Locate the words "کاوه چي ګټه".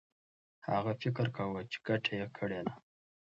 1.35-2.11